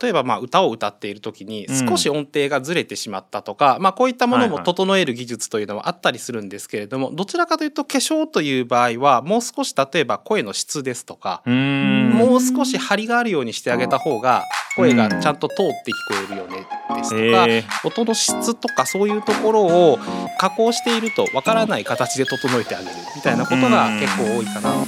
[0.00, 14.44] 例えばまあ歌を歌っている時に少し音程がずれてしまったとか、うん、まあ、こういったものも整える技術というのはあったりするんですけれども、どちらかというと化粧という場合はもう少し例えば声の質ですとかもう少し張りがあるようにしてあげた方が
[14.76, 16.66] 声がちゃんと通って聞こえるよね
[16.96, 19.98] ですとか、えー、音の質とかそういうところを
[20.38, 24.86] 加工しているとわからない形で整えてあげるみたいなことが結構多いかなと。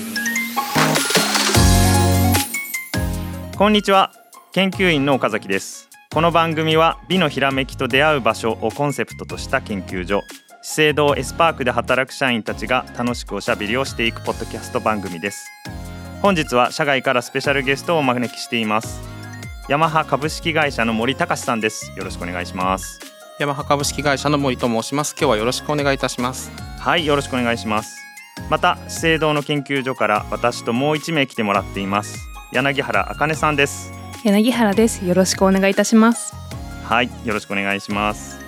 [3.58, 4.21] こんにちは
[4.52, 5.88] 研究員の岡崎です。
[6.12, 10.20] この番組は美のひらめきと出会う場所をコンセプトとした研究所。
[10.60, 15.46] 資生堂エスパークで働く社員たちが楽しくおしゃべりをしていくポッドキャスト番組です。
[16.20, 19.00] 本日は社外からスペシャルゲストをお招きしています。
[19.70, 21.90] ヤマハ株式会社の森隆さんです。
[21.96, 23.00] よろしくお願いします。
[23.38, 25.14] ヤマハ株式会社の森と申します。
[25.18, 26.50] 今日はよろしくお願いいたします。
[26.78, 27.96] はいよろしくお願いします。
[28.50, 32.18] また資生堂の研究所から私ともう一名来てもらっています。
[32.52, 35.04] 柳原茜さんです柳原です。
[35.04, 36.32] よろしくお願いいたします。
[36.84, 38.38] はいよろしくお願いします。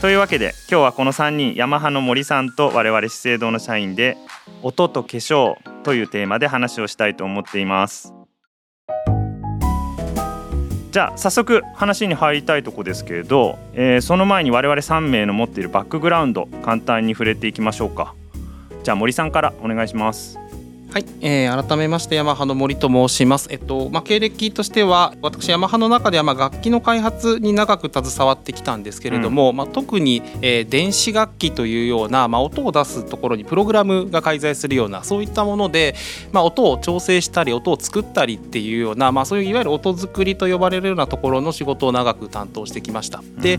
[0.00, 4.16] というわけで今日はこの3人ヤマハの森さんと我々資生堂の社員で
[4.62, 8.12] 音と化粧というテーマで話をしたいと思っています。
[10.90, 18.14] じゃあ早速話に入りたいとこですけれど、えー、その前に我々3名の持っているバックグラウンド簡単に触れていきましょうか。
[18.82, 20.41] じゃあ森さんからお願いします。
[20.92, 23.48] はい、えー、改めましてヤマハの森と申します。
[23.50, 35.94] えっとまあ、経歴としては私ヤマハの中ではまあ楽器の開発に長く携わってきたんですけれども、うん、まあ、特に、えー、電子楽器というような、まあ、音を出すところにプログラムが介在するようなそういったもので、
[36.30, 43.20] まあ、音を調整したり音を作ったりっていうような、まあ、そういういわゆる音作りと呼ばれるようなところの仕事を長く担当してきました。
[43.20, 43.52] うん、で、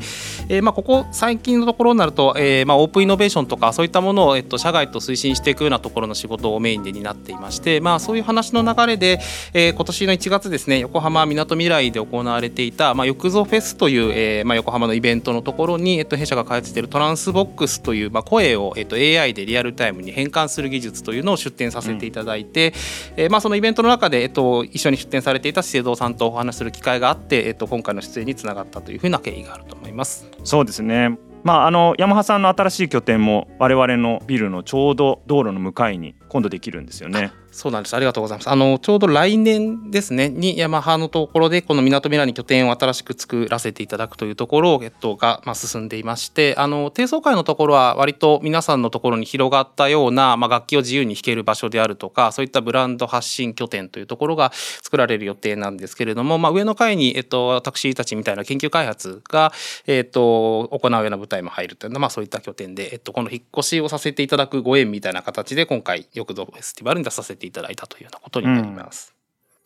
[0.49, 9.19] えーまあ、ここ最近のところになると、えーまあ、オープンイノベーションとかそういったものを、えっと、社外と推進していくようなところの仕事をメインで担ってていまして、まあ、そういう話の流れで、
[9.53, 22.73] えー、今年の1月ですね横浜みなとみらいで行われていた、まあ、よくぞフェスという、えーまあ、横浜のイベントのところに、えっと、弊社が開発しているトランスボックスという、まあ、声を、えっと、AI でリアルタイムに変換する技術というのを出展させていただいて、
[23.15, 30.27] うん、えー、まあ、そのイベントの中で、えっと、一緒に出展されていた資生堂さんとお話しする機会があって、えっと、今回の出演につながったというふうな経緯があると思います。
[30.43, 37.31] そうですねまあ、あのヤマハさんの新しい拠点も我々のビルのちょうど道路の向かいに今度できるんですよね。
[37.53, 37.95] そうなんです。
[37.95, 38.49] ありがとうございます。
[38.49, 59.53] あの、ちょうど来年ですね、にヤマハのところで、この港未来に拠点を新しく作らせていただくというところを、えっと、が、まあ、進んでいまして、あの、低層階のところは割と皆さんのところに広がったような、まあ、楽器を自由に弾ける場所であるとか、そういったブランド発信拠点というところが作られる予定なんですけれども、まあ、上の階に、えっと、私たちみたいな研究開発が、
[59.85, 69.13] えっと、行うような舞台も入るというのは、まあ、そういった拠点で、えっと、この引っ越しをさせていただくご縁みたいな形で、今回、よくぞフェスティバルに出させていただいたというようなことになります。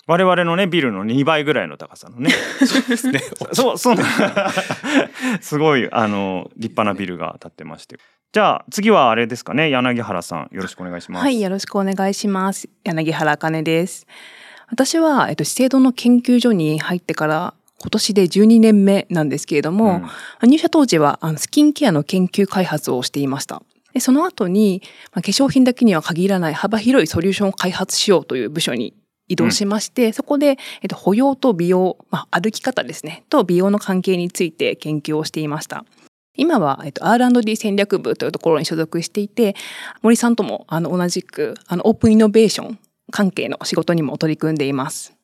[0.07, 2.31] うん、我々のねビルの2倍ぐらいの高さのね。
[2.31, 3.21] そうですね。
[3.53, 3.97] そうそう
[5.41, 7.99] すごいあの立派なビルが建ってまして。
[8.33, 11.23] じゃあ次はあれですかね柳原さんよろしくお願いします。
[11.23, 14.05] はいよろしくお願いします柳原茜です。
[14.69, 20.01] 私はえっと資生堂の研究所に入ってから今年で12年目なんですけれども、
[20.41, 23.61] うん、入社当時はあのスキンケアの研究開発をしていました。
[23.97, 28.93] でその後に、まあ、化粧品だけには限らない幅広いソリューションを開発しようという部署に
[29.27, 35.83] 移動しまして、うん、そこで、えっと、保養と美容、まあ、歩き方ですね、と美容の関係について研究をしていました。
[36.35, 39.55] 今は、えっと、R&D 戦略部というところに所属していて、
[40.03, 42.79] 森さんともあの同じくあのオープンイノベーション
[43.09, 45.17] 関係の仕事にも取り組んでいます。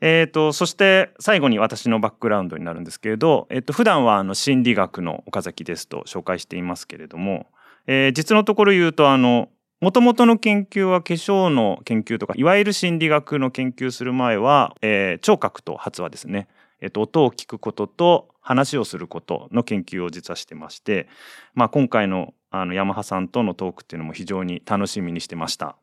[0.00, 7.46] えーと、そして最後に私のバックグラウンドになるんですけれど、えーと、普段はあの心理学の岡崎ですと紹介していますけれども、
[7.86, 9.48] えー、実のところ言うとあの
[9.80, 16.48] もともとの研究は化粧の研究とかいわゆる心理学の研究する前は、えー、聴覚と発話ですね、
[16.80, 21.08] えーと、音を聞くことと話をすることの研究を実はしてまして、
[21.54, 25.76] まあ、今回のあのヤマハさんとのトークっていうのも非常に楽しみにしてました。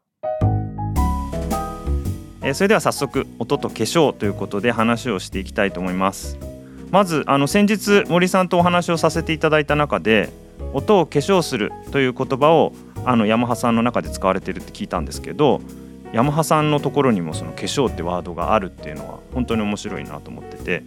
[2.42, 6.40] えー、それでは早速音と化粧ということで話をしていきたいと思います。
[6.90, 10.32] まずあの先日森さんとお話をさせていただいた中で
[10.74, 12.74] 音を化粧するという言葉を
[13.06, 15.62] あのヤマハさんの中で使われてるって聞いたんですけど
[16.14, 20.84] ヤマハさんのところにもその化粧ってワードがあるっていうのは本当に面白いなと思ってて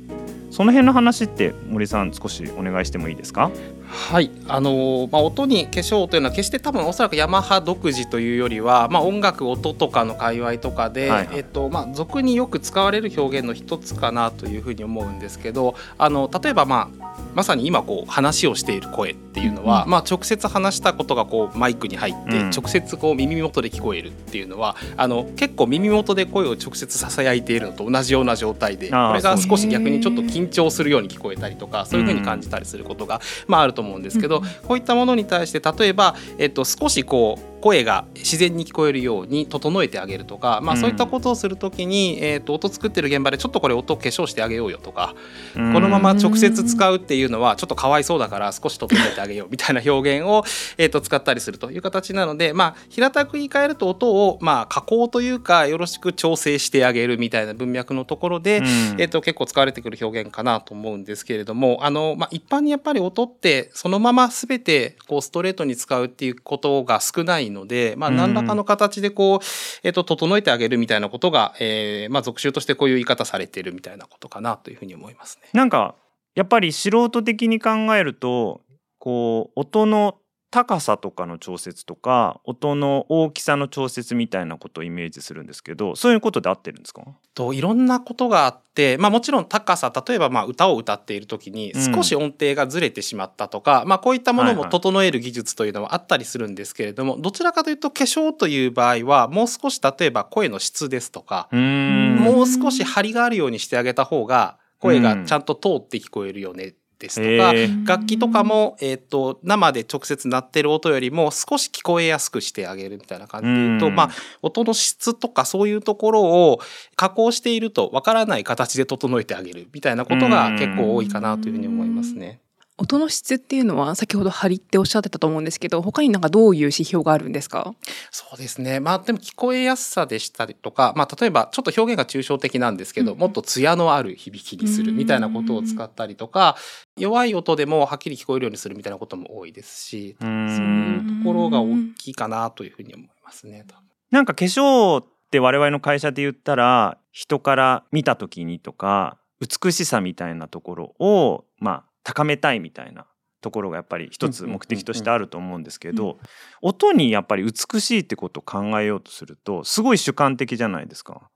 [0.57, 3.51] その辺の話って森さん少しお願いしてもいいですか？
[3.89, 4.31] はい。
[4.49, 45.15] あのまあ、音に化粧というのは決して多分おそらくヤマハ独自というよりは、まあ、音楽音とかの界隈とかで、はいはい、えっとまあ、俗によく使われる表現の一つかなというふうに思うんですけどあの例えば、まあ、まさに今こう話をしている声っていうのは、まあ、直接話したことがこうマイクに入って直接こう耳元で聞こえるっていうのはあの結構耳元で声を直接ささやいているのと同じような状態でこれが少し逆にちょっと緊張するように聞こえたりとかそういうふうに感じたりすることが、まあ、あると思うんですけどこういったものに対して例えば、えっと、少しこう声が自然に聞こえるように整えてあげるとか、まあ、そういったことをするときに、えー、と音作ってる現場でちょっとこれ音化粧してあげようよとか、
[45.55, 50.45] このまま直接使うっていうのはちょっとかわいそうだから少し整えてあげようみたいな表現を、
[50.79, 58.57] えー、と使ったりするという形なので、まあ、平たく言い換えると音を、まあ、加工というかよろしく調整してあげるみたいな文脈のところで、
[58.99, 69.39] えー、と結構使われてくる表現かなと思うんですけれどもあの、まあ、一般にやっぱり音ってそのまま全てこうストレートに使うっていうことが少ないので、まあ、何らかの形でこう、
[69.83, 75.49] えっ、と、整えてあげるみたいなことが、えー、まあ、属州としてこういう言い方されているみたいなことかなというふうに思いますね。
[75.53, 75.95] なんか、
[76.35, 78.61] やっぱり素人的に考えると、
[78.99, 80.19] こう、音の
[80.57, 87.03] 高さとかの調節とか音の大きさの調節みたいなことをイメージするんですけどそういうことで合ってるんですか？
[87.35, 107.53] といろんなことがあって、まあ、もちろん高さ例えばまあ歌を歌っている時に少し音程がずれてしまったとか、うん、まあ、こういったものも整える技術というのはあったりするんですけれども、はいはい、どちらかというと化粧という場合はもう少し例えば声の質ですとかもう少し張りがあるようにしてあげた方が声がちゃんと通って聞こえるよねですとか、
[107.85, 114.11] 楽器とかも、えーと、生で直接鳴ってる音よりも少し聞こえやすくしてあげるみたいな感じで言うと、まあ、
[114.43, 116.61] 音の質とかそういうところを
[116.97, 122.41] 加工しているとわからない形で整えてあげるみたいなことが結構多いかなというふうに思いますね。
[122.79, 127.75] 音の質っていうのは先ほど張りっておっしゃってたと思うんですけど他になんかどういう指標があるんですか？
[128.11, 128.81] そうですね。
[128.81, 136.57] まあでも聞こえやすさでしたりとか、まあ、例えばちょっと表現が抽象的なんですけど、うん、もっと艶のある響きにするみたいなことを使ったりとか
[136.99, 143.65] 弱い音でもはっきり聞こえるようにするみたいなことも多いですしそういうところが大きいかなというふうに思いますね。
[144.11, 153.05] なんか化粧って我々の会社で言ったら人から見た時にとか美しさみたいなところをまあ高めたいみたいな
[153.41, 156.21] ところがやっぱり一つ目的としてあると思うんですけど
[156.63, 161.29] 音にやっぱり美しいってことを考えようとするとすごい主観的じゃないですか。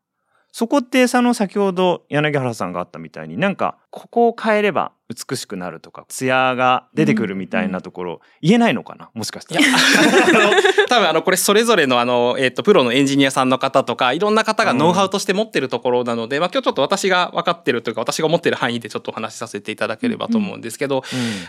[0.52, 9.10] そこってその先ほど柳原さんがあったみたいになんかここを変えれば美しくなるとか艶が出てくるみたいなところ、言えないのかな？
[9.12, 9.60] もしかしたら。
[10.88, 21.02] 多分あのこれそれぞれのあの、えー、とプロのエンジニアさんの方とかいろんな方がノウハウとして持ってるところなので、うん、まあ、今日ちょっと私が分かってるというか私が持ってる範囲でちょっとお話しさせていただければと思うんですけど、うん、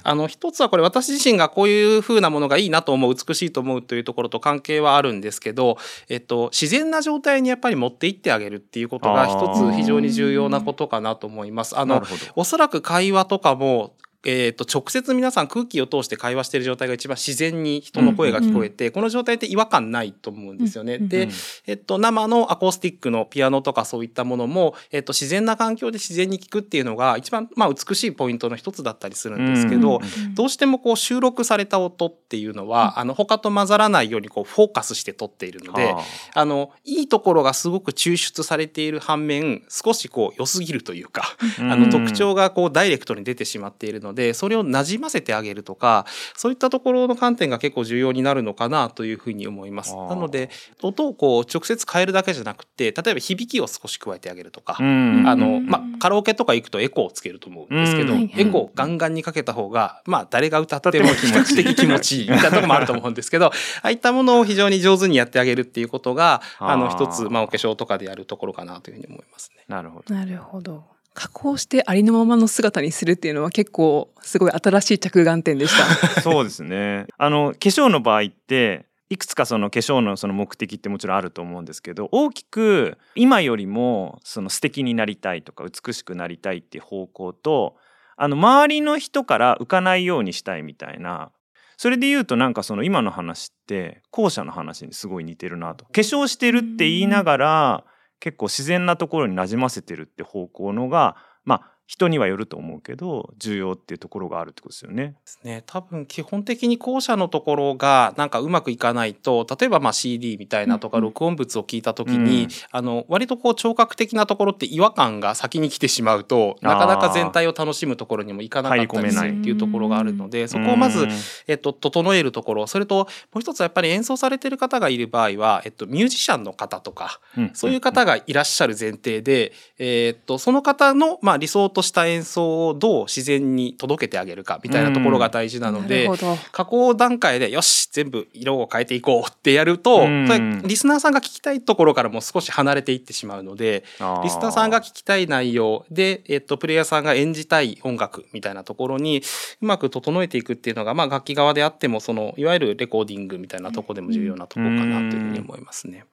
[0.03, 5.77] あの一つはこれ私自身がこういうふうなものがいいなと思う美しいと思うというところと関係はあるんですけど、
[6.09, 11.77] えっと、自然な状態にやっぱり持っていってあげるっていうことが一つ非常に重要なことかなと思います。
[11.77, 12.01] あの
[12.35, 20.95] おそらく会話とかもえー、と直接皆さん空気を通して会話している状態が一番自然に人の声が聞こえて、うん、この状態って違和感ないと思うんですよね。
[20.95, 21.29] うん、で、
[21.65, 35.95] えっと、生のアコースティックのピアノとかそういったものも、えっと、自然な環境で自然に聞くっていうのが一番、まあ、美しいポイントの一つだったりするんですけど、うん、どうしてもこう収録された音っていうのは、あの他と混ざらないようにこうフォーカスして撮っているので、
[36.35, 36.51] あ。
[36.51, 41.23] のいいところがすごく抽出されている反面少しこう良すぎるというか、
[41.59, 46.05] あの特徴がこうダイレクトに出てしまっているのでそれをなじませてあげるとか
[46.35, 49.95] そういったところの観点が結構重要になるのかなというふうに思います。
[49.95, 50.49] なので
[50.81, 63.47] 音をこう直接変えるだけじゃなくて例えば響きを少し加えてあげるとか、あのまあ、カラオケとか行くとエコーをつけると思うんですけど、エコーをガンガンにかけた方が、まあ、誰が歌っても比較的気持ちいいみたいなところもあると思うんですけど
[63.83, 69.63] ああいったものを非常に上手にやってあげるっていうことがあの一つ、まあ、お化粧とかでやるところかなというふうに思いますね。
[69.67, 70.13] なるほど。
[70.13, 75.77] なるほど加工してありのままの姿にするっていうのは結構すごい新しい着眼点でし
[76.15, 76.21] た。
[76.21, 77.05] そうですね。
[77.17, 87.75] あの化粧の場合っていくつかその化粧のその目的ってもちろんあると思うんですけど大きく今よりもその素敵になりたいとか美しくなりたいっていう方向と
[88.15, 91.31] あの周りの人から浮かないようにしたいみたいな
[91.75, 97.83] それで言うとなんかその今の話って後者の話にすごい似てるなと化粧してるって言いながら
[98.21, 105.07] 結構自然なところになじませてるって方向のがまあ人にはよると思うけど重要っていうところがあるってことですよね。
[105.07, 105.61] ですね。
[105.65, 121.09] 多分基本的に後者のところがなんかうまくいかないと例えばまあ CD みたいなとか録音物を聞いた時に、うん、あの割とこう聴覚的なところって違和感が先に来てしまうとなかなか全体を楽しむところにもいかなかったりするっていうところがあるのでそこをまず、
[121.47, 122.95] えっと、整えるところそれと
[123.33, 136.37] もう一つはやっぱり演奏されてる方がいる場合は、えっと、ミュージシャンの方とか、うん、そういう方がいらっしゃる前提で、えっと、その方のまあ理想ととした演奏をどう自然に届けてあげるかみたいなところが大事なので、なるほど。
[136.51, 140.27] 加工段階でよし全部色を変えていこうってやると、うん。
[140.27, 143.83] それリスナーさんが聞きたいところからも少し離れていってしまうので
[144.23, 149.23] リスナーさんが聞きたい内容で、えっと、プレイヤーさんが演じたい音楽みたいなところに
[149.61, 156.05] うまく整えていくっていうのが、まあ、楽器側であってもそのいわゆるレコーディングみたいなところでも重要なところかなというふうに思いますね。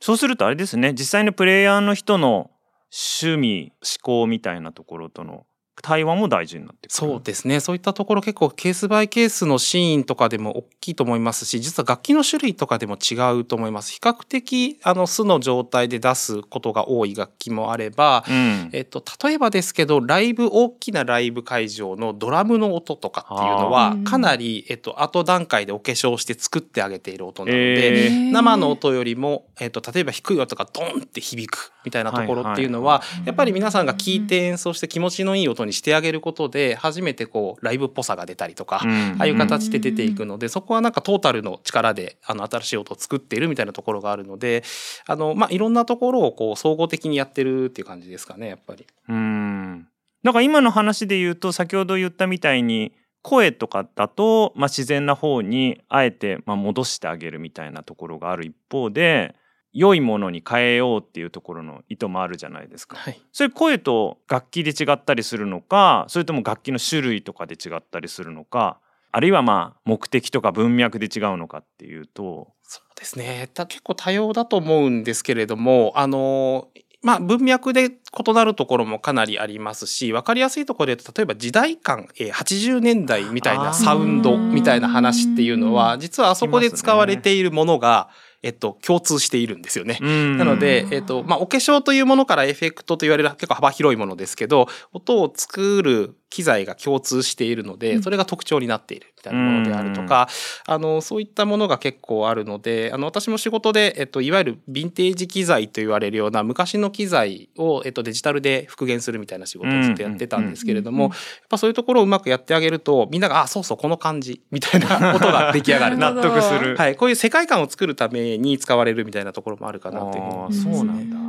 [0.00, 2.50] そうするとあれですね実際のプレイヤーの人の
[2.90, 5.46] 趣味思考みたいなところとの
[5.82, 6.94] 対話も大事になってくる。
[6.94, 7.60] そうですね。
[7.60, 13.92] そういったところ結構ケースバイケースのシーンとかでも大きいと思いますし実は楽器の種類とかでも違うと思います。
[13.92, 18.70] 比較的あの素の状態で出すことが多い楽器もあれば、うん。
[18.72, 28.32] えっと、例えばですけどライブ大きなライブ会場のドラムの音とかっていうのはかなり、えっと、後段階でお化粧して作ってあげている音なのえで、ー。
[28.32, 44.62] 生の音よりも、えっと、例えば低い音がドンって響くみたいなところっていうのは、やっぱり皆さんが聴いて演奏して気持ちのいい音にしてあげることで初めてこうライブっぽさが出たりとか、うんああいう形で出ていくので、そこはなんかトータルの力であの新しい音を作っているみたいなところがあるので
[45.06, 48.86] あの、まあ、いろんなところをこう総合的にやってるっていう感じですかねやっぱり。
[49.08, 49.88] うん
[50.22, 52.92] なんか今の話で言うと先ほど言ったみたいに
[53.22, 59.34] 声とかだと、まあ、自然な方にあえてまあ戻してあげるみたいなところがある一方で
[59.76, 62.96] 良いものに変えようっていうところの意図もあるじゃないですか。
[62.96, 68.80] はいそれ声と楽器で違ったりするのかそれとも楽器の種類とかで違ったりするのか
[69.12, 72.54] あるいはまあ目的とか文脈で違うのかっていうと。
[72.62, 76.68] そうですねた結構多様だと思うんですけれどもあの
[77.02, 88.08] まあ文脈で異なるところもかなりありますし分かりやすいところで言うと例えば時代感、えー80年代みたいなサウンドみたいな話っていうのは実はあそこで使われているものが、
[88.42, 89.98] えっと、共通しているんですよね。
[90.00, 100.28] ななので、えっと、まあ、お化粧というものからエフェクトと言われる結構幅広いものですけど、音を作る機材が共通しているので、それが特徴になっているみたいなものであるとか、
[100.66, 111.12] あの、そういったものが結構あるので、あの、私も仕事で、えっと、いわゆるヴィンテージ機材と言われるような昔の機材を、えっと、デジタルで復元するみたいな仕事をずっとやってたんですけれども、やっ
[111.48, 115.96] ぱそういうところをうまくやってあげると、みんなが、あ、そうそう、この感じ、みたいな 音が出来上がる。
[115.96, 116.76] な納得する。
[116.76, 121.25] はい、こういう世界観を作るために使われるみたいなところもあるかなというふうに思いますそうなんだ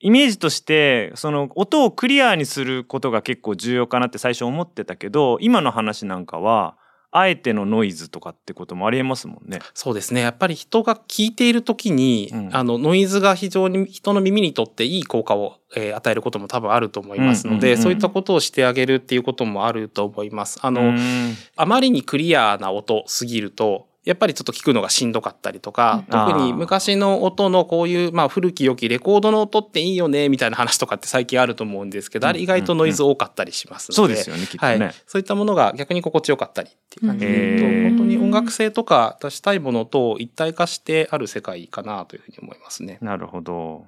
[0.00, 6.76] イメージとしてその音をクリアにすることが結構重要かなって最初思ってたけど今の話なんかは
[7.10, 9.60] あえてのノイズとかってこともありえますもんね。
[9.72, 10.20] そうですね。
[10.20, 20.58] やっぱり人が聞いている時に、うんあの、ノイズが非常に人の耳にとっていい効果を、えー与えることも多分あると思いますので、うんうんうんそういったことをしてあげるっていうこともあると思います。
[20.62, 26.10] あの、うんあまりにクリアな音すぎると、やっぱりちょっと聞くのがしんどかったりとか、うん。
[26.10, 34.78] 特に昔の音のこういう、まあ古き良きレコードの音っていいよね、みたいな話とかって最近あると思うんですけど、あれ意外とノイズ多かったりしますので、そうですよねきっとね。
[34.78, 37.26] はい、そういったものが逆に心地よかったりっていう感じ。
[37.26, 42.96] で言うと、本当に音楽性とか出したいものと一体化してある世界かなというふうに思いますね。
[43.02, 43.84] なるほど。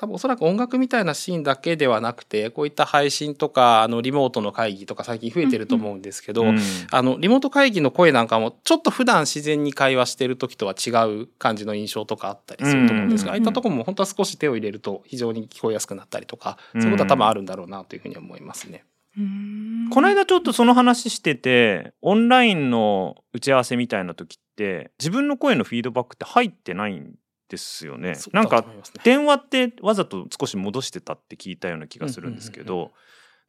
[0.00, 6.58] 多分おそらく音楽みたいなシーンだけではなくてこういった配信とかあのリモートの会議とか最近増えてると思うんですけど、うん
[6.90, 10.90] あのリモート会議の声なんかもちょっと普段自然に会話してる時とは違
[11.22, 18.84] う感じの印象とかあったりすると思うんですが、うんああいったところも本当は少し手を入れると非常に聞こえやすくなったりとか、そういうことは多分あるんだろうなというふうに思いますね。
[19.92, 27.14] この間ちょっとその話しててオンラインの打ち合わせみたいな時って自分の声のフィードバックって入ってないん
[27.50, 28.14] ですよね。
[28.32, 28.64] なんか
[29.04, 32.92] 電話ってわざと少し戻してたって聞いたような気がするんですけど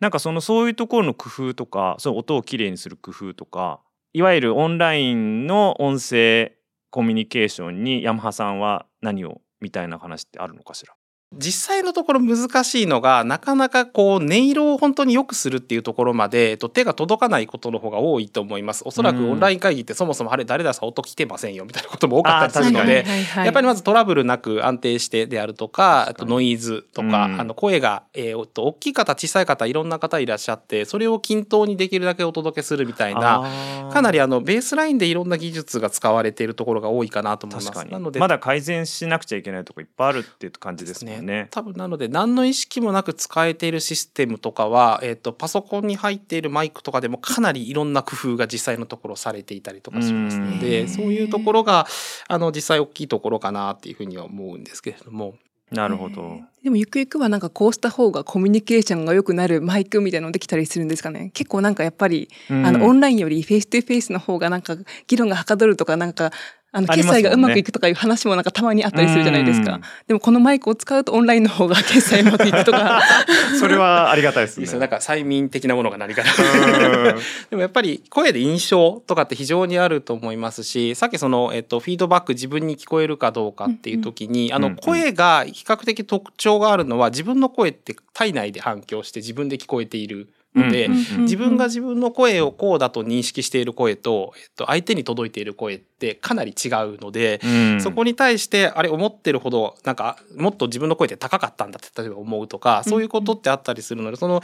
[0.02, 3.80] なんかそのそういうところの工夫とかその音をきれいにする工夫とか
[4.14, 6.58] いわゆるオンラインの音声
[6.90, 10.94] コミュニケーションにヤマハさんは何をみたいな話ってあるのかしら？
[11.34, 18.84] 実際のところ難しいのがなかなかこう音色を本当に良くするっていうところまで、えっと、手が届かないことの方が多いと思います。
[18.86, 19.32] おそらくうん。
[19.32, 23.46] オンライン会議ってそもそもあれ誰ださ音来てませんよみたいなことも多かったりするのであー確かに。
[23.46, 37.68] やっぱりまずトラブルなく安定してであるとか、あとノイズとか、うんあの声が、えーおっと大きい方、小さい方、いろんな方いらっしゃって、それを均等にできるだけお届けするみたいな、かなりりあのベースラインでいろんな技術が使われているところが多いかなと思います。
[37.68, 37.92] 確かに。
[37.92, 41.48] なのでまだ改善しなくちゃいけないとこいっぱいあるっていう感じですもんね。
[41.52, 51.88] 多分なので何の意識もなく使えているシステムとかは、えー、とパソコンに入っているマイクとかでもかなりいろんな工夫が実際のところされていたりとかしますのうでんそういうところが
[52.28, 55.36] あの実際大きいところかなっていうふうには思うんですけれども。
[55.72, 56.42] なるほど。
[56.64, 64.76] でもゆくゆくはなんかこうした方がコミュニケーションが良くなるマイクみたいなのできたりするんですかね結構なんかやっぱり、あのオンラインより face to face の方がなんか
[65.08, 66.32] 議論がはかどるとかなんか
[66.74, 69.76] あの、決済がうまくいくとかいう話もなんかたまにあったりするじゃないですか。
[69.76, 69.82] うん。
[70.08, 73.02] でもこのマイクを使うとオンラインの方が決済うまくいくとか。
[73.60, 74.62] それはありがたいですね。
[74.62, 74.80] いいですよ。
[74.80, 76.30] なんか催眠的なものが何かな
[77.10, 77.16] うん。
[77.50, 97.82] でもやっぱり声で印象とかって非常にあると思いますしさっきその、えっと、フィードバック自分に聞こえるかどうかっていう時に、あの声が比較的特徴があるのは自分の声って体内で反響して自分で聞こえているので、自分が自分の声をこうだと認識している声と、えっと、相手に届いている声ってかなり違うので、うん。
[97.82, 104.42] そこに対してあれ思ってるほどなんかもっと自分の声って高かったんだって例えば思うとかそういうことってあったりするのでその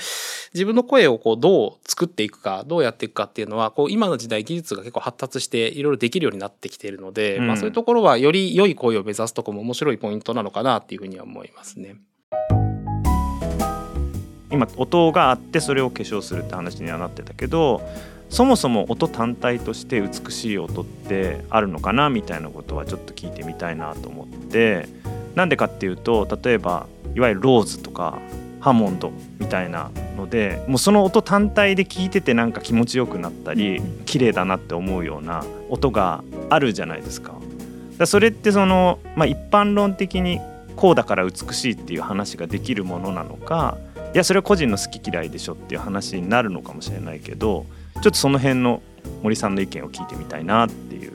[0.53, 7.47] 自分の声をこうどう作っていくかどうやっていくかっていうのはこう今の時代技術が結構発達していろいろできるようになってきているので、うん。
[7.47, 11.95] まあ、そういうところはより良い声を目指すところも面白いポイントなのかなっていうふうには思いますね。
[14.51, 17.81] 今音があってそれを化粧するって話にはなってたけど
[18.29, 24.87] そもそも音単体として美しい音ってあるのかなみたいなことはちょっと聞いてみたいなと思って
[25.35, 28.19] なんでかっていうと例えばいわゆるローズとか
[28.59, 37.35] ハーモンドみたいなのでもうその音単体で聞いててなんか気持ちよくなったり綺麗だなって思うような音があるじゃないですか。
[38.05, 40.39] それってその、まあ、一般論的に
[40.75, 43.77] こうだから美しいっていう話ができるものなのか
[44.13, 48.81] いやそれは個人の好き嫌いでしょっていう話になるのかもしれないけどちょっとその辺の
[49.23, 51.13] 森さんの意見を聞いてみたいなっていう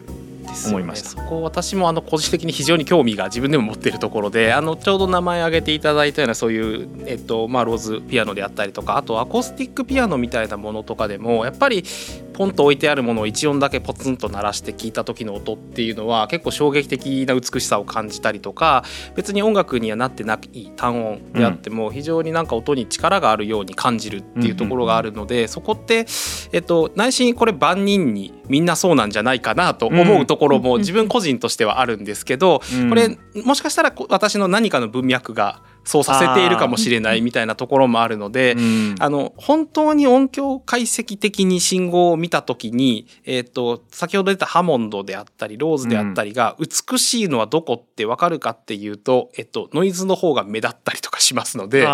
[0.66, 1.08] 思いました。
[1.10, 11.84] そこ私もあの個人的に非常に興味が自分でも持っているところであのちょうど名前挙げていただいたようなそういう、えっとまあ、ローズピアノであったりとかあとアコースティックピアノみたいなものとかでもやっぱり
[12.32, 18.84] ポンと置いてあるものを1音だけポツンと鳴らして聞いた時の音っていうのは結構衝撃的な美しさを感じたりとか
[19.14, 26.06] 別に音楽にはなってない単音であっても非常になんか音に力があるように感じるっていうところがあるのでそこって、
[26.52, 38.54] えっと、内心これ万人にみんなそうなんじゃないかなと思うところも自分個人としてはあるんですけどこれもしかしたらこ私の何かの文脈がそうさせているかもしれないみたいなところもあるので。
[38.56, 51.86] うんあの本当に音響解析的に信号を見た時に、えー、と先ほど出たハモンドであったりローズであったりが美しいのはどこって分かるかっていうと、えっと、ノイズの方が目立ったりとかしますので。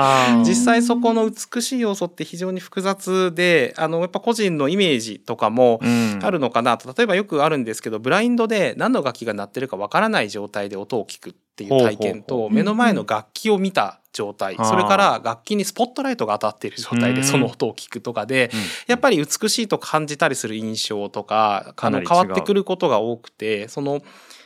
[0.44, 17.16] 実際そこの美しい要素って非常に複雑であのやっぱ個人のイメージとかもうんあるのかなと例えばよくあるんですけどブラインドで何の楽器が鳴ってるかわからない状態で音を聞くっていう体験と目の前の楽器を見た状態うんそれから楽器にスポットライトが当たっている状態うん。
[17.16, 18.60] でその音を聞くとかでうん。
[18.86, 24.02] やっぱり美しいと感じたりする印象とかあの変わってくることが多くてその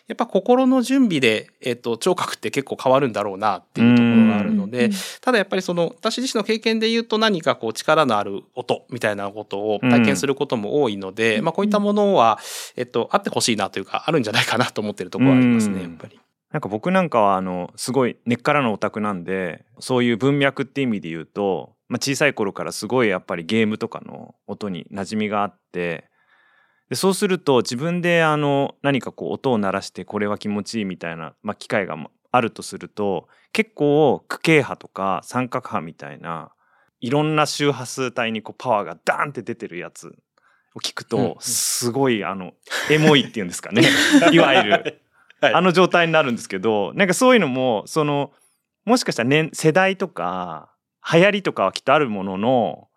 [0.09, 12.39] やっぱ心の準備で、えっと、聴覚って結構変わるんだろうなっていうところがあるので、ただやっぱりその私自身の経験で言うと何かこう力のある音みたいなことを体験することも多いので、うんまあこういったものは、
[12.77, 15.83] えっと、あってほしいなというかあるんじゃないかなと思ってるところはありますね、うん。
[15.83, 16.21] やっぱり。
[16.53, 26.05] なんか僕なんかはあのすごい根っからのオタクなんでそういう文脈って意味で言うと、まあ、小さい頃からすごいやっぱりゲームとかの音に馴染みがあって
[26.91, 31.97] でそうすると自分であの何かこう音を鳴らしてこれは気持ちいいみたいな、まあ、機会が
[32.31, 36.53] あるとすると結構区形波とか三角波みたいな
[37.01, 40.15] いろんな周波数帯にこうパワーがダーンって出てるやつ
[40.75, 42.53] を聞くとすごいあの
[42.91, 43.83] エモいっていうんですかね
[44.33, 45.02] いわゆる。
[45.43, 48.31] あの状態になるんですけどなんかそういうのもその
[48.85, 50.73] もしかしたら、ね、世代とか
[51.13, 52.89] 流行りとかはきっとあるものの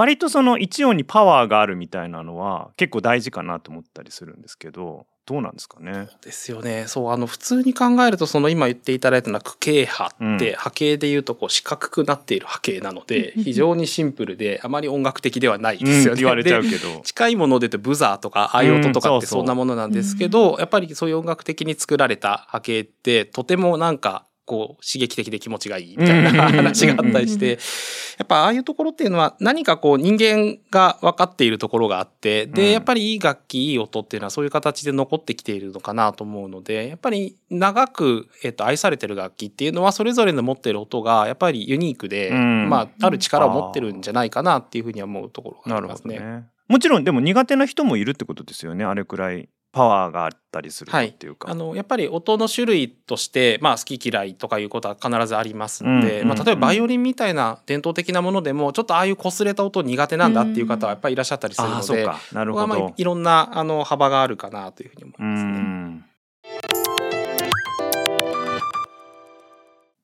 [0.00, 6.08] 割とその一音にパワーがあるみたいなのは結構大事かなと思ったりするんですけどどうなんですかね？
[6.24, 6.86] ですよね。
[6.88, 10.56] そうあの普通に考えるとその今言っていただいたのは区形波って、うん。
[10.56, 13.44] 波形でいうとこう四角くなっている波形なのでうん。
[13.44, 16.10] 非常にシンプルであまり音楽的ではないですよね。
[16.12, 16.16] うん。
[16.16, 17.00] 言われちゃうでけど。
[17.02, 27.60] 近いもので言うとブザーとかああいう音とかってそんなものなんですけど、やっぱりそういう音楽的に作られた波形ってとてもなんかこう刺激的で気持ちがいいみたいな話があったりして
[28.18, 46.18] やっぱああいうところっていうのは何かこう人間が分かっているところがあってでやっぱりいい楽器いい音っていうのはそういう形で残ってきているのかなと思うのでやっぱり長く、えっと、愛されてる楽器っていうのはそれぞれの持ってる音がやっぱりユニークで、まあ、ある力を持ってるんじゃないかなっていうふうには思うところがありますね。
[46.18, 62.94] ねもちろんでも苦手な人もいるってことですよねあれくらいパワーがあったりするとっていうか、あのやっぱり音の種類として、まあ、好き嫌いとかいうことは必ずありますので、うんまあ、例えばバイオリンみたいな伝統的なものでもちょっとああいう擦れた音苦手なんだっていう方はやっぱりいらっしゃったりするので、なるほど。
[62.96, 65.44] いろんなあの幅があるかなというふうに思いうます
[66.72, 66.79] ね。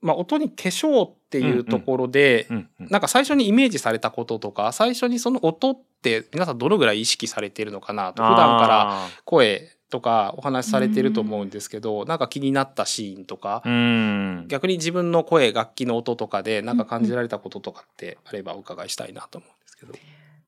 [0.03, 19.95] まあ、音に化粧っていうところで、うんうんなんか最初にイメージされたこととか最初にその音って皆さんどのぐらい意識されているのかなと普段からあ声とかお話しされてると思うんですけど、なんか気になったシーンとか、うん逆に自分の声楽器の音とかでなんか感じられたこととかってあればお伺いしたいなと思うんですけど。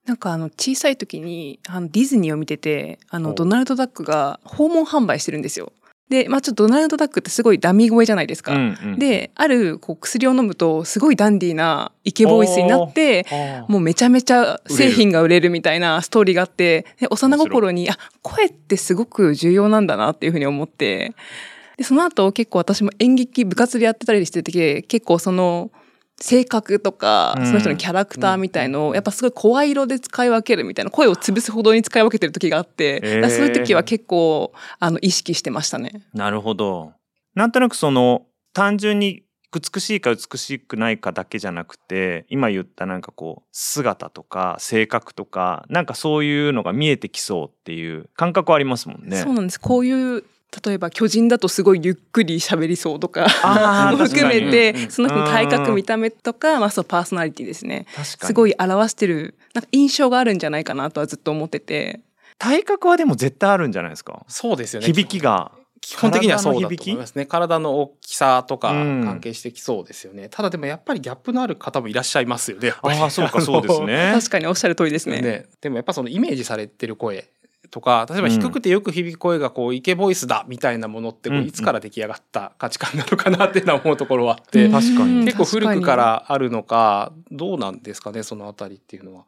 [0.04, 5.72] なんかあの小さい時にあのディズニーを見ててあのドナルド・ダックが訪問販売してるんですよ。
[6.08, 8.54] で、まあちょっとドナルド・ダックってすごいダミー声じゃないですか。
[8.54, 13.26] うんうんで、あるこう薬を飲むとすごいダンディーなイケボイスになって、
[13.68, 21.14] もうめちゃめちゃ製品が売れるみたいなストーリーがあって、で幼心に、あ、声ってすごく重要なんだなっていうふうに思って、
[21.76, 25.70] で、その後結構私も演劇部活でやってたりしてて、結構その、
[26.20, 36.02] 性格とか、うんその人のキャラクターみたいのを、やっぱすごい声色で使い分けるみたいな、声を潰すほどに使い分けてる時があって、へーそういう時は結構、あの、意識してましたね。
[36.12, 36.92] なるほど。
[37.34, 49.16] なんとなくその単純に美しいか美しくないかだけじゃなくて今言ったなんかこう姿とか性格とかなんかそういうのが見えてきそうっていう感覚はありますもんね。
[49.22, 49.60] そうなんです。
[49.60, 50.24] こういう、
[50.64, 53.26] 例えば巨人だとすごいゆっくり喋りそうとか
[53.92, 62.00] も 含めてその人の体うん格見た目とか、まあ、そうパーソナリティですね確かにすごい表してるなんか印象があるんじゃないかなとはずっと思ってて
[62.38, 64.24] 体格はでも絶対あるんじゃないですか？
[64.28, 64.86] そうですよね。
[64.86, 65.52] 響きが。
[65.80, 67.24] 基本的にはそうだと思いますね。
[67.24, 70.28] 体の大きさとかうん関係してきそうですよね。
[70.28, 72.72] ただでもやっぱりギャップのある方もいらっしゃいますよね。
[72.82, 73.80] ああそうかそうです。
[73.82, 74.12] ね。
[74.16, 75.20] 確かにおっしゃる通りですね。
[75.20, 77.28] ねでもやっぱそのイメージされてる声
[77.70, 85.24] とか例えば低くてよく響く声がこうイケボイスだみたいなものっていつから出来上がった価値観なのかなっていうのは思うところはあって、うん確かに。
[85.24, 89.24] 結構古くからあるのかどうなんですかねそのあたりっていうのは。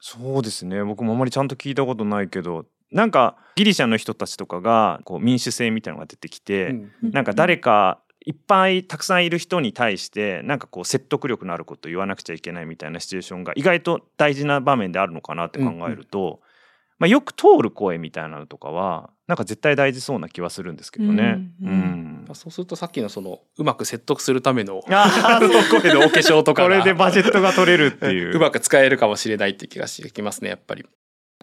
[0.00, 0.82] そうですね。
[0.82, 6.70] 僕もあまりちゃんと聞いたことないけどなんかギリシャの人たちとかがこう民主制みたいなのが出てきて、
[7.02, 16.40] うんなんか誰かいっぱいたくさんいる人に対してなんかこう説得力のあることを言わなくちゃいけないみたいなシチュエーションが意外と大事な場面であるのかなって考えると、
[17.02, 21.40] まあ、よく通る声みたいなのとかはなんか絶対大事そうな気はするんですけどね。
[21.60, 25.10] うんうんそうするとさっきのそのうまく説得するためのあ
[25.42, 28.30] ー声のお化粧とかがこれでバジェットが取れるっていう。
[28.36, 30.86] うまく使えるかもしれないっていう気がしてきますねやっぱり。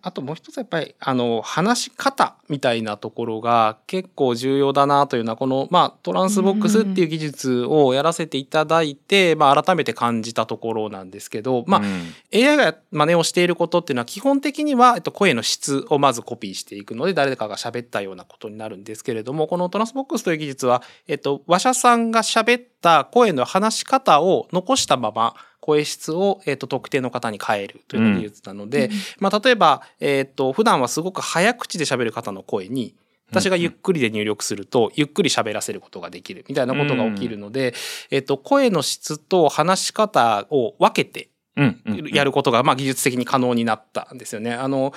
[0.01, 12.13] あともう一つやっぱりあの話し方みたいなところが結構重要だなというのはこの、まあ、トランスボックスっていう技術をやらせていただいて、まあ、改めて感じたところなんですけど、まあうん。
[12.33, 25.35] AI が真似をしていることっていうのは基本的には、えっと、声の質をまずコピーしていくので誰かが喋ったようなことになるんですけれどもこのトランスボックスという技術は、えっと、話者さんが喋った声の話し方を残したまま
[25.69, 32.95] 声質を、えっと、特定の方に変えるという技術なので、まあ、例えば、えっと、普段はすごく早口で喋る方の声に
[33.29, 37.75] 私がゆっくりで入力すると、ゆっくり喋らせることができるみたいなことが起きるので、
[38.09, 44.53] えっと、声の質と話し方を分けてうんうんやることが、まあ、技術的に可能になったんですよね。
[44.53, 44.93] あの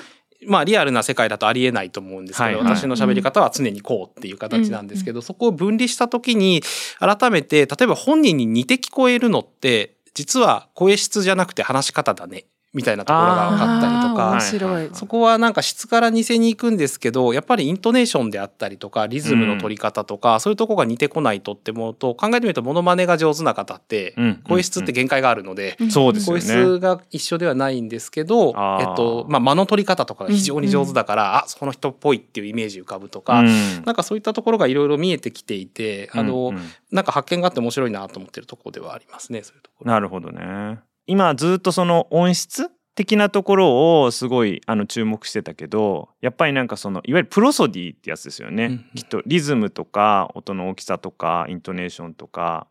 [0.46, 2.64] まあリアルな世界だとありえないと思うんですけど、はいはい。
[2.64, 6.62] 私の喋り方は常にこうっていう形なんですけど、そこを分離した時に
[6.98, 12.44] 改めて例えば本人に似て聞こえるのって実は声質じゃなくて話し方だね。
[12.74, 14.40] みたいなところが分かったりとかあー面。
[14.40, 14.90] 白い。
[14.92, 26.40] そこはなんか質から似せに行くんですけどやっぱりイントネーションであったりとかリズムの取り方とか、そういうとこが似てこないとって思うと考えてみるとモノマネが上手な方ってうん声質って限界があるので、そうですよ声ね。
[26.40, 39.92] 質が一緒ではないんですけど、えっとまあ、間の取り方とかが非常に上手だから、あその人っぽいっていうイメージ浮かぶとか、うんなんかそういったところがいろいろ見えてきていて、あのうんうんなんか発見があって面白いなと思ってるところではありますねそういうところ。
[39.92, 40.78] なるほどね。
[41.12, 48.84] 今ずっとその音質的なところをすごいあの注目してたけどやっぱりなんかそのいわゆるプロソディってやつですよね、うんうん。
[48.94, 52.66] きっとリズムとか音の大きさとかイントネーションとか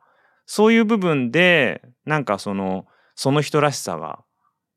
[0.48, 4.24] そういう部分でなんかそのその人らしさが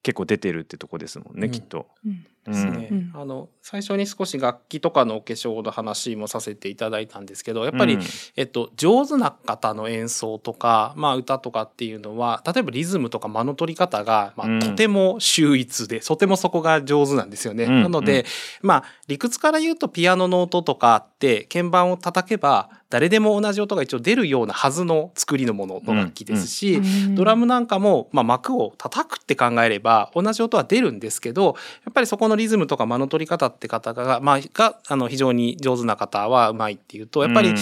[0.02, 1.50] 結構出てるってとこですもんね、うん。
[1.50, 1.86] きっと。
[2.04, 2.88] うんですね。
[2.90, 3.12] うん。
[3.14, 8.02] あの最初に少し楽器とかのお化粧の話もさせていただいたんですけどやっぱり、うん。
[8.36, 14.60] えっと、上手な方の演奏とか、まあ、歌とかっていうのは例えばリズムとか間の取り方が、まあうん。
[14.60, 17.64] とても秀逸でとてもそこが上手なんですよね。
[17.64, 17.82] うん。
[17.82, 18.26] なので、
[18.62, 26.80] まあ、理屈から言うとピアノの音とかって鍵盤を叩けば誰でも同じ音が一応出るようなはずの作りのものの楽器ですし、
[27.16, 37.56] ドラムなんかも、まあ、幕を叩くって考えれば同じ音は出るんですけどやっぱりそこのリズムとか間の取り方って方が,、まあ、があの非常に上手な方はうまいっていうとやっぱり、うん。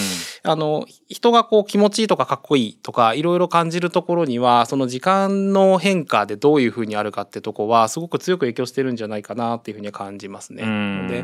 [0.45, 10.63] あの人がこう気持ちいいとかかっこいいとかいろいろ感じるところにはその時間の変化でどういうふうにあるかってとこはすごく強く影響してるんじゃないかなっていうふうには感じますね。
[10.63, 11.07] うん。
[11.07, 11.23] で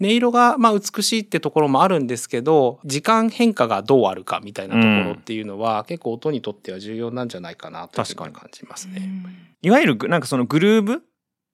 [0.00, 9.10] 音色がまあ美しいってところもあるんですけど時間変化がどうあるかみたいなところっていうのは、結構音にとっては重要なんじゃないかなというふうには感じますね。
[9.62, 10.96] いわゆるぐなんかそのグルーブっ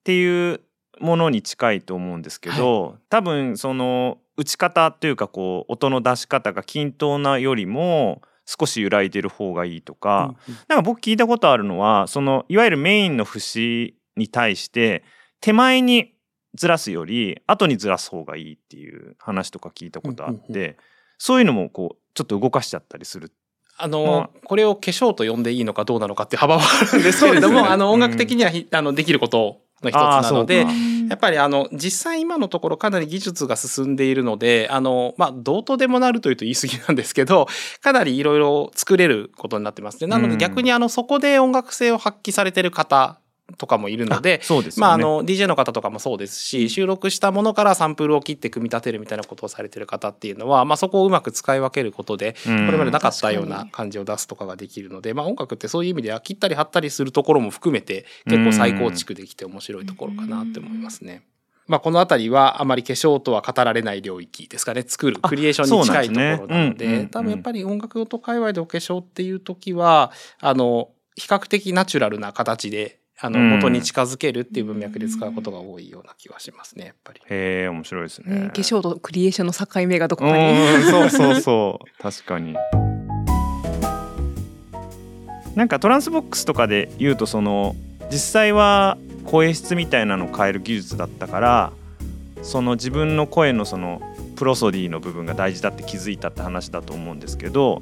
[0.05, 0.61] ていう
[1.01, 10.35] ものに近いと思うんですけど、多分その打ち方というかこう音の出し方が均等なよりも少し揺らいでる方がいいとか、
[10.69, 15.03] なんか僕聞いたことあるのはそのいわゆるメインの節に対して
[15.41, 16.15] 手前に
[16.55, 20.79] ずらすより後にずらす方がいいっていう話とか聞いたことあって、
[21.19, 23.33] そういうのもこうちょっと動かしちゃったりする。
[23.79, 27.69] あの、まこれを化粧と呼んでいいのかどうなのかって幅はあるんですけれども、ね。
[27.69, 30.67] あの音楽的にはひ、あのできることの一つなので
[31.09, 37.47] やっぱりあの実際今のところかなり技術が進んでいるのであのまあどうとでもなるというと言い過ぎなんですけど
[37.83, 40.07] かなりいろいろ作れることになってますね。
[40.07, 40.31] なのうん。
[40.31, 43.21] で逆にあのそこで音楽性を発揮されてる方
[43.59, 44.75] とかもいるのであそうでね。
[44.79, 52.67] まあ、あの DJ の方とかもそうですし収録したものからサンプルを切って組み立てるみたいなことをされてる方っていうのは、まあ、そこをうまく使い分けることでうん。
[52.67, 61.23] これまでなかったような感じを出すとかができるので、まあ、音楽ってそういう意味では切ったり貼ったりするところも含めて結構再構築できて面白いところかなって思いますね。
[61.67, 64.85] まあ、この辺りはあまり化粧とは語られない領域ですかね。
[64.87, 77.21] 作るあクリエーションに近いところなのですねうん多分やっぱり音楽音界隈でお化粧っていう時はあの比較的ナチュラルな形であのうん元に近づけるっていう文脈で使うことが多いような気はしますねやっぱり。
[77.31, 78.41] へえ面白いですね。
[78.41, 80.53] ね化粧とクリエーションの境目がどこうかに。
[80.53, 82.55] ん そうそうそう確かに。
[85.55, 87.75] なんかトランスボックスとかで言うとその
[88.13, 91.73] 実際は声質みたいなのを変える技術だったから
[92.43, 94.03] その自分の声のその
[94.37, 97.81] プロソディの部分が大事だって気づいたって話だと思うんですけど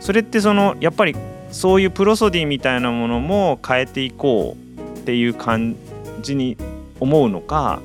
[0.00, 1.14] それってそのやっぱり
[1.50, 5.76] そういうプロソディみたいなものも変えていこうっていう感
[6.20, 6.56] じに
[7.00, 7.80] 思うのか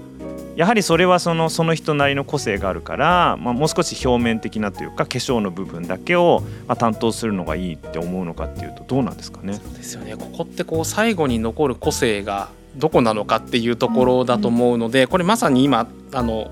[0.56, 9.54] やはりそれはそのその人なりの個性があるから、まあ、もう少し表面的なというか化粧の部分だけを、まあ、担当するのがいいって思うのかっていうとどうなんですかね？
[9.54, 16.52] そうですよねここってこう最後に残る個性がどこなのかっていうところだと思うので、これまさに今あの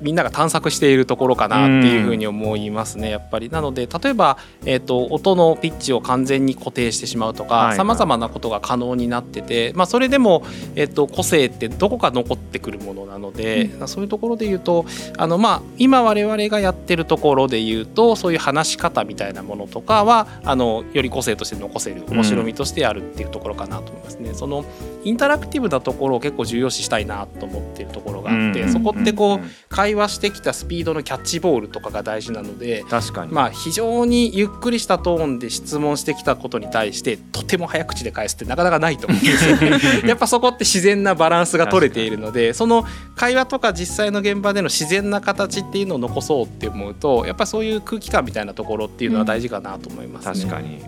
[0.00, 3.50] みんなが探索しているところかなっていうふうに思いますねやっぱり。
[3.50, 24.34] なので例えば、えー、と音のピッチを完全に固定してしまうとかさまざまなことが可能になってて、まあ、それでも、えー、と個性ってどこか残ってくるものなので、そういうところで言うとあの、まあ、今我々がやってるところで言うとそういう話し方みたいなものとかはあのより個性として残せる面白みとしてやるっていうところかなと思いますね。
[24.34, 24.64] その
[25.04, 29.50] インタラクティブなところを結構重要視したいなと思っているところがあって、うんそこってこう、うん
[29.88, 32.84] 会話してきたスピードのキャッチボールとかが大事なので。
[32.88, 39.78] 確かに、まあ非常にゆっくりしたトーンで質問してきたことに対してとても早口で返すってなかなかないと思うんですよね。
[40.06, 42.84] やっぱそこって自然なバランスが取れているのでその
[43.16, 50.34] 会話とか実際の現場での自然な形っていうのを残そうって思うとやっぱそういう空気感みたいなところっていうのは大事かなと思いますね。
[50.34, 50.82] 確かに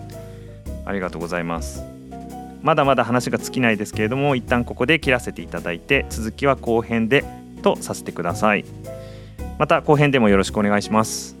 [0.85, 1.83] ありがとうございます
[2.61, 7.23] まだまだ話が尽きないですけれども一旦ここで切らせていただいて続きは後編で
[7.61, 8.65] とさせてください。
[9.57, 11.40] また後編でもよろしくお願いします。